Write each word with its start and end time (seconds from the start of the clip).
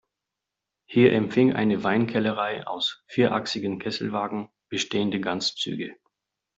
Hier 0.87 1.13
empfing 1.13 1.53
eine 1.53 1.83
Weinkellerei 1.83 2.65
aus 2.65 3.03
vierachsigen 3.05 3.77
Kesselwagen 3.77 4.49
bestehende 4.67 5.19
Ganzzüge. 5.21 5.95